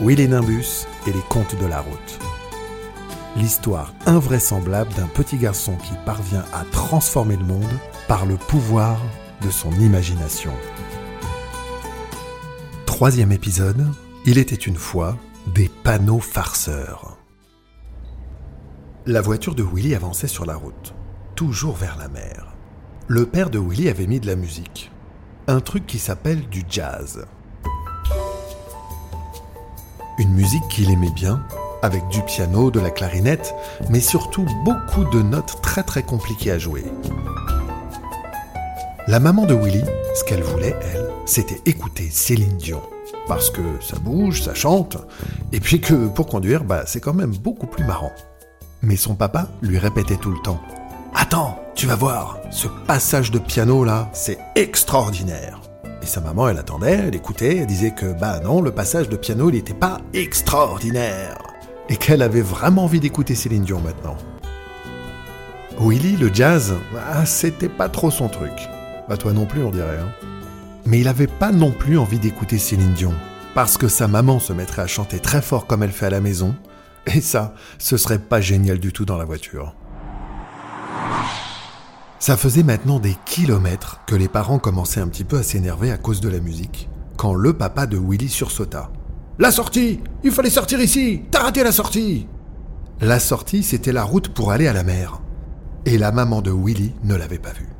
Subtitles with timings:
[0.00, 2.18] Willy Nimbus et les contes de la route.
[3.36, 9.00] L'histoire invraisemblable d'un petit garçon qui parvient à transformer le monde par le pouvoir
[9.42, 10.52] de son imagination.
[12.86, 13.86] Troisième épisode,
[14.26, 15.16] il était une fois
[15.54, 17.16] des panneaux farceurs.
[19.06, 20.94] La voiture de Willy avançait sur la route,
[21.34, 22.54] toujours vers la mer.
[23.08, 24.90] Le père de Willy avait mis de la musique,
[25.48, 27.26] un truc qui s'appelle du jazz.
[30.18, 31.44] Une musique qu'il aimait bien,
[31.82, 33.54] avec du piano, de la clarinette,
[33.90, 36.84] mais surtout beaucoup de notes très très compliquées à jouer.
[39.08, 39.82] La maman de Willy,
[40.14, 42.82] ce qu'elle voulait, elle, c'était écouter Céline Dion.
[43.26, 44.96] Parce que ça bouge, ça chante,
[45.52, 48.12] et puis que pour conduire, bah, c'est quand même beaucoup plus marrant.
[48.80, 50.60] Mais son papa lui répétait tout le temps
[51.14, 55.60] Attends, tu vas voir, ce passage de piano là, c'est extraordinaire.
[56.02, 59.16] Et sa maman, elle attendait, elle écoutait, elle disait que bah non, le passage de
[59.16, 61.38] piano, il n'était pas extraordinaire.
[61.88, 64.16] Et qu'elle avait vraiment envie d'écouter Céline Dion maintenant.
[65.78, 66.74] Willy, le jazz,
[67.12, 68.68] ah, c'était pas trop son truc.
[69.08, 69.98] Bah toi non plus, on dirait.
[69.98, 70.12] Hein.
[70.86, 73.14] Mais il avait pas non plus envie d'écouter Céline Dion.
[73.54, 76.20] Parce que sa maman se mettrait à chanter très fort comme elle fait à la
[76.20, 76.54] maison.
[77.14, 79.74] Et ça, ce serait pas génial du tout dans la voiture.
[82.22, 85.96] Ça faisait maintenant des kilomètres que les parents commençaient un petit peu à s'énerver à
[85.96, 88.92] cause de la musique, quand le papa de Willy sursauta.
[89.40, 92.28] La sortie Il fallait sortir ici T'as raté la sortie
[93.00, 95.20] La sortie, c'était la route pour aller à la mer.
[95.84, 97.70] Et la maman de Willy ne l'avait pas vue.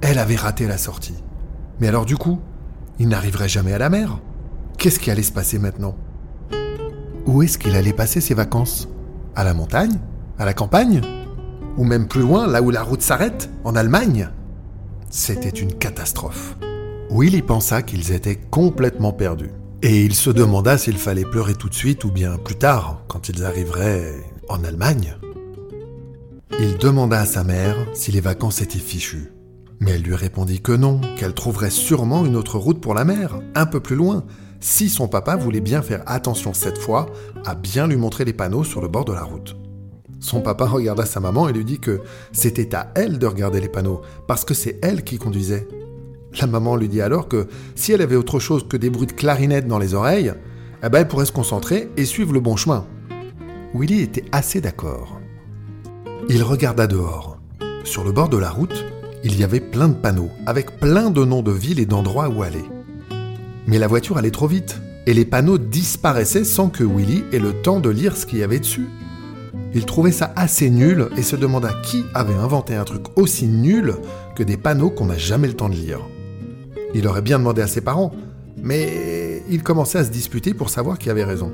[0.00, 1.24] Elle avait raté la sortie.
[1.80, 2.38] Mais alors du coup,
[3.00, 4.20] il n'arriverait jamais à la mer
[4.78, 5.96] Qu'est-ce qui allait se passer maintenant?
[7.26, 8.88] Où est-ce qu'il allait passer ses vacances?
[9.34, 9.98] À la montagne?
[10.38, 11.00] À la campagne?
[11.78, 14.28] Ou même plus loin, là où la route s'arrête, en Allemagne.
[15.08, 16.56] C'était une catastrophe.
[17.10, 19.52] Willy pensa qu'ils étaient complètement perdus.
[19.80, 23.28] Et il se demanda s'il fallait pleurer tout de suite ou bien plus tard, quand
[23.28, 24.12] ils arriveraient
[24.48, 25.16] en Allemagne.
[26.58, 29.32] Il demanda à sa mère si les vacances étaient fichues.
[29.78, 33.40] Mais elle lui répondit que non, qu'elle trouverait sûrement une autre route pour la mer,
[33.54, 34.24] un peu plus loin,
[34.58, 37.06] si son papa voulait bien faire attention cette fois
[37.46, 39.56] à bien lui montrer les panneaux sur le bord de la route.
[40.20, 42.00] Son papa regarda sa maman et lui dit que
[42.32, 45.68] c'était à elle de regarder les panneaux, parce que c'est elle qui conduisait.
[46.40, 49.12] La maman lui dit alors que si elle avait autre chose que des bruits de
[49.12, 50.34] clarinette dans les oreilles,
[50.82, 52.84] eh ben elle pourrait se concentrer et suivre le bon chemin.
[53.74, 55.20] Willy était assez d'accord.
[56.28, 57.38] Il regarda dehors.
[57.84, 58.84] Sur le bord de la route,
[59.24, 62.42] il y avait plein de panneaux, avec plein de noms de villes et d'endroits où
[62.42, 62.64] aller.
[63.66, 67.52] Mais la voiture allait trop vite, et les panneaux disparaissaient sans que Willy ait le
[67.62, 68.88] temps de lire ce qu'il y avait dessus.
[69.74, 73.94] Il trouvait ça assez nul et se demanda qui avait inventé un truc aussi nul
[74.34, 76.00] que des panneaux qu'on n'a jamais le temps de lire.
[76.94, 78.12] Il aurait bien demandé à ses parents,
[78.62, 81.52] mais il commençait à se disputer pour savoir qui avait raison.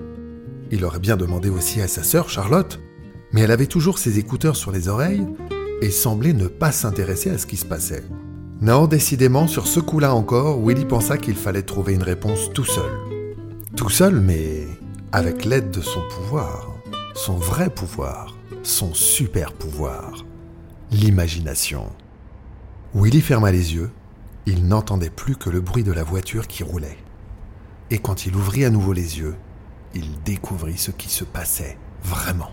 [0.71, 2.81] Il aurait bien demandé aussi à sa sœur Charlotte,
[3.33, 5.27] mais elle avait toujours ses écouteurs sur les oreilles
[5.83, 8.05] et semblait ne pas s'intéresser à ce qui se passait.
[8.61, 12.91] Non, décidément, sur ce coup-là encore, Willy pensa qu'il fallait trouver une réponse tout seul.
[13.77, 14.69] Tout seul, mais
[15.11, 16.74] avec l'aide de son pouvoir
[17.15, 20.25] son vrai pouvoir, son super pouvoir,
[20.91, 21.91] l'imagination.
[22.93, 23.91] Willy ferma les yeux,
[24.47, 26.99] il n'entendait plus que le bruit de la voiture qui roulait.
[27.91, 29.37] Et quand il ouvrit à nouveau les yeux,
[29.95, 32.51] il découvrit ce qui se passait vraiment.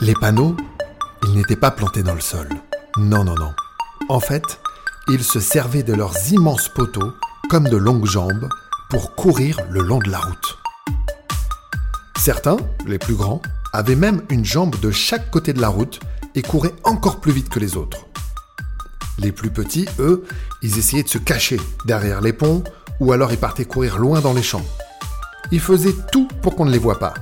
[0.00, 0.56] Les panneaux,
[1.24, 2.48] ils n'étaient pas plantés dans le sol.
[2.96, 3.52] Non, non, non.
[4.08, 4.60] En fait,
[5.08, 7.12] ils se servaient de leurs immenses poteaux
[7.50, 8.48] comme de longues jambes
[8.88, 10.58] pour courir le long de la route.
[12.24, 13.42] Certains, les plus grands,
[13.74, 16.00] avaient même une jambe de chaque côté de la route
[16.34, 18.06] et couraient encore plus vite que les autres.
[19.18, 20.24] Les plus petits, eux,
[20.62, 22.64] ils essayaient de se cacher derrière les ponts
[22.98, 24.64] ou alors ils partaient courir loin dans les champs.
[25.52, 27.12] Ils faisaient tout pour qu'on ne les voie pas.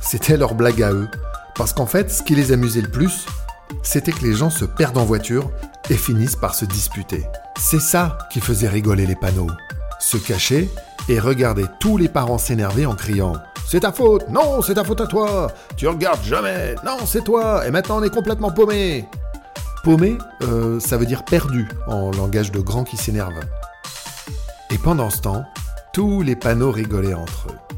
[0.00, 1.06] C'était leur blague à eux,
[1.54, 3.26] parce qu'en fait, ce qui les amusait le plus,
[3.84, 5.48] c'était que les gens se perdent en voiture
[5.90, 7.24] et finissent par se disputer.
[7.56, 9.52] C'est ça qui faisait rigoler les panneaux.
[10.00, 10.68] Se cacher
[11.08, 13.34] et regarder tous les parents s'énerver en criant
[13.70, 17.64] c'est ta faute Non, c'est ta faute à toi Tu regardes jamais Non, c'est toi
[17.64, 19.08] Et maintenant on est complètement paumé
[19.84, 23.40] Paumé, euh, ça veut dire perdu en langage de grands qui s'énervent.
[24.70, 25.44] Et pendant ce temps,
[25.94, 27.76] tous les panneaux rigolaient entre eux.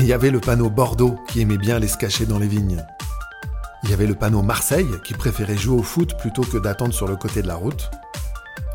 [0.00, 2.84] Il y avait le panneau Bordeaux qui aimait bien aller se cacher dans les vignes.
[3.84, 7.06] Il y avait le panneau Marseille qui préférait jouer au foot plutôt que d'attendre sur
[7.06, 7.90] le côté de la route.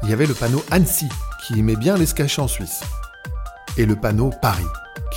[0.04, 1.10] Il y avait le panneau Annecy
[1.46, 2.82] qui aimait bien aller se cacher en Suisse.
[3.78, 4.66] Et le panneau Paris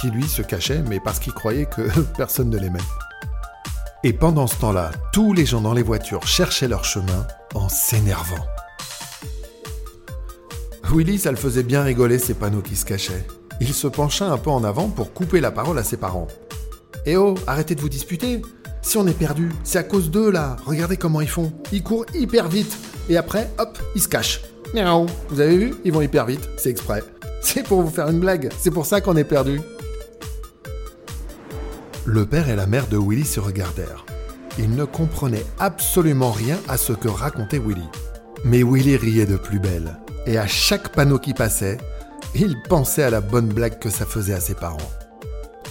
[0.02, 1.82] qui lui se cachait, mais parce qu'il croyait que
[2.16, 2.80] personne ne l'aimait.
[4.02, 8.44] Et pendant ce temps-là, tous les gens dans les voitures cherchaient leur chemin en s'énervant.
[10.92, 13.24] Willy, ça le faisait bien rigoler ces panneaux qui se cachaient.
[13.60, 16.26] Il se pencha un peu en avant pour couper la parole à ses parents.
[17.06, 18.42] Eh oh, arrêtez de vous disputer.
[18.82, 20.56] Si on est perdu, c'est à cause d'eux là.
[20.66, 21.52] Regardez comment ils font.
[21.72, 22.76] Ils courent hyper vite.
[23.08, 24.40] Et après, hop, ils se cachent.
[24.74, 25.06] Miaou.
[25.28, 25.74] Vous avez vu?
[25.84, 26.48] Ils vont hyper vite.
[26.56, 27.04] C'est exprès.
[27.40, 28.50] C'est pour vous faire une blague.
[28.58, 29.60] C'est pour ça qu'on est perdu.
[32.04, 34.04] Le père et la mère de Willy se regardèrent.
[34.58, 37.88] Ils ne comprenaient absolument rien à ce que racontait Willy.
[38.44, 39.98] Mais Willy riait de plus belle.
[40.26, 41.78] Et à chaque panneau qui passait,
[42.34, 44.90] il pensait à la bonne blague que ça faisait à ses parents.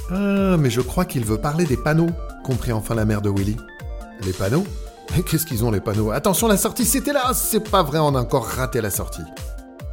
[0.10, 2.10] Ah, mais je crois qu'il veut parler des panneaux,
[2.45, 3.57] comprit enfin la mère de Willy.
[4.25, 4.66] Les panneaux?
[5.16, 6.12] Mais qu'est-ce qu'ils ont les panneaux?
[6.12, 9.24] Attention, la sortie, c'était là C'est pas vrai, on a encore raté la sortie.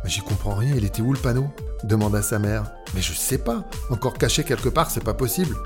[0.04, 1.48] Mais j'y comprends rien, il était où le panneau?
[1.84, 2.64] demanda sa mère.
[2.94, 5.56] Mais je sais pas, encore caché quelque part, c'est pas possible.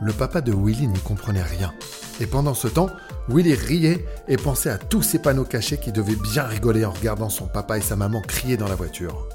[0.00, 1.72] Le papa de Willy n'y comprenait rien.
[2.20, 2.88] Et pendant ce temps,
[3.28, 7.28] Willy riait et pensait à tous ces panneaux cachés qui devaient bien rigoler en regardant
[7.28, 9.28] son papa et sa maman crier dans la voiture.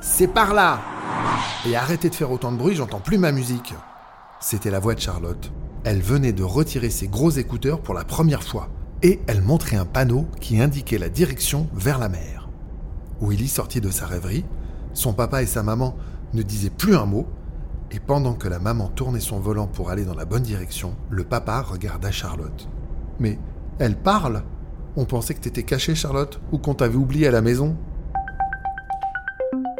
[0.00, 0.80] C'est par là
[1.66, 3.74] Et arrêtez de faire autant de bruit, j'entends plus ma musique.
[4.40, 5.52] C'était la voix de Charlotte.
[5.84, 8.70] Elle venait de retirer ses gros écouteurs pour la première fois
[9.02, 12.48] et elle montrait un panneau qui indiquait la direction vers la mer.
[13.20, 14.44] Willy sortit de sa rêverie,
[14.94, 15.96] son papa et sa maman
[16.32, 17.26] ne disaient plus un mot,
[17.90, 21.24] et pendant que la maman tournait son volant pour aller dans la bonne direction, le
[21.24, 22.68] papa regarda Charlotte.
[23.20, 23.38] Mais
[23.78, 24.42] elle parle?
[24.96, 27.76] On pensait que t'étais cachée, Charlotte, ou qu'on t'avait oublié à la maison?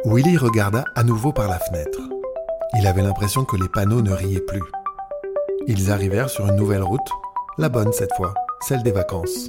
[0.05, 1.99] Willy regarda à nouveau par la fenêtre.
[2.79, 4.63] Il avait l'impression que les panneaux ne riaient plus.
[5.67, 7.09] Ils arrivèrent sur une nouvelle route,
[7.57, 9.47] la bonne cette fois, celle des vacances.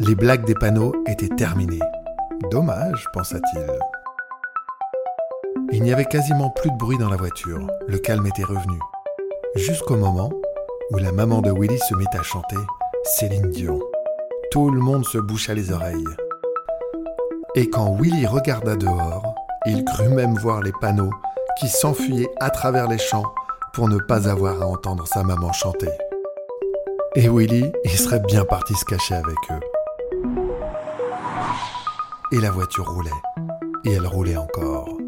[0.00, 1.78] Les blagues des panneaux étaient terminées.
[2.50, 3.70] Dommage, pensa-t-il.
[5.74, 8.78] Il n'y avait quasiment plus de bruit dans la voiture, le calme était revenu.
[9.56, 10.30] Jusqu'au moment
[10.90, 12.58] où la maman de Willy se mit à chanter
[13.04, 13.80] Céline Dion.
[14.50, 16.04] Tout le monde se boucha les oreilles.
[17.54, 19.34] Et quand Willy regarda dehors,
[19.64, 21.10] il crut même voir les panneaux
[21.58, 23.32] qui s'enfuyaient à travers les champs
[23.72, 25.90] pour ne pas avoir à entendre sa maman chanter.
[27.14, 29.60] Et Willy, il serait bien parti se cacher avec eux.
[32.30, 33.10] Et la voiture roulait.
[33.86, 35.01] Et elle roulait encore.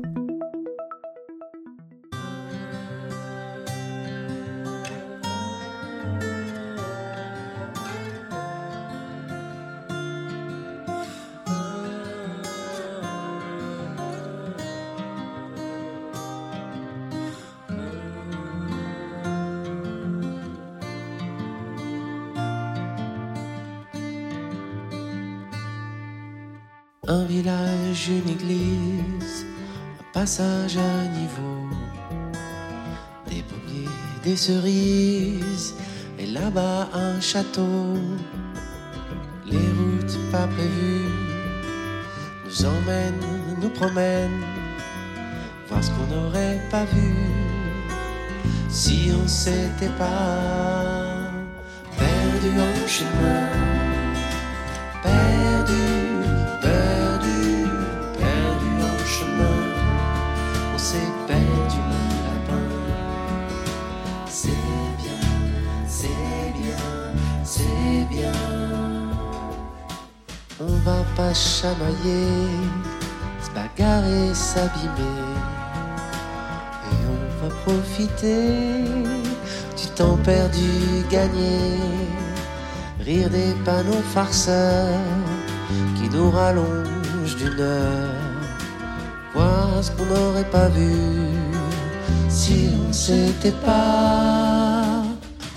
[27.06, 29.44] Un village, une église,
[30.00, 31.68] un passage à niveau,
[33.28, 33.88] des pommiers,
[34.22, 35.74] des cerises,
[36.18, 37.94] et là-bas un château.
[39.46, 41.10] Les routes pas prévues
[42.46, 43.20] nous emmènent,
[43.60, 44.42] nous promènent,
[45.68, 47.14] voir ce qu'on n'aurait pas vu
[48.74, 51.30] si on s'était pas
[51.96, 53.48] perdu en chemin,
[55.02, 56.03] perdu,
[70.60, 72.28] On va pas chamailler,
[73.42, 75.20] se bagarrer, s'abîmer.
[76.90, 78.84] Et on va profiter
[79.76, 80.70] du temps perdu
[81.10, 81.78] gagné.
[83.00, 85.00] Rire des panneaux farceurs
[85.96, 88.10] qui nous rallongent d'une heure.
[89.34, 90.94] Voir ce qu'on n'aurait pas vu
[92.28, 95.02] si on s'était pas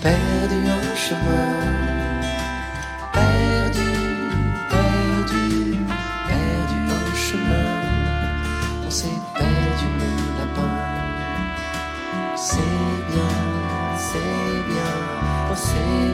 [0.02, 1.87] perdu en chemin.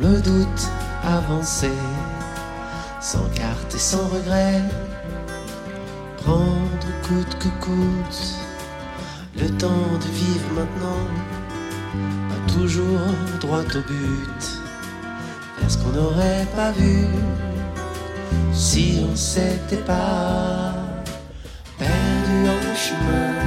[0.00, 0.68] le doute,
[1.04, 1.78] avancer,
[3.00, 4.62] sans carte et sans regret.
[6.18, 8.20] Prendre coûte que coûte,
[9.38, 11.06] le temps de vivre maintenant,
[12.28, 14.42] Pas toujours droit au but,
[15.58, 17.06] vers ce qu'on n'aurait pas vu
[18.52, 20.74] si on s'était pas
[21.78, 23.39] perdu en chemin.